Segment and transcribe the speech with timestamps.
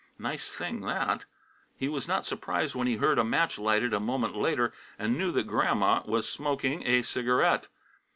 [0.17, 1.25] Nice thing, that!
[1.75, 5.31] He was not surprised when he heard a match lighted a moment later, and knew
[5.33, 7.67] that Grandma was smoking a cigarette.